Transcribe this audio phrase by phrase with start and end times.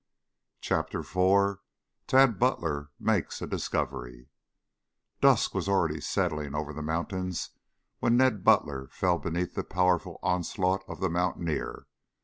[0.61, 1.57] CHAPTER IV
[2.07, 4.29] TAD BUTLER MAKES A DISCOVERY
[5.21, 7.51] Dusk was already settling over the mountains
[7.99, 11.85] when Ned Butler fell beneath the powerful onslaught of the mountaineer.